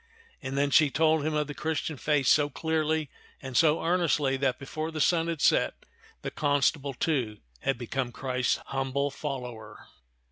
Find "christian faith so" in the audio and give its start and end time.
1.53-2.49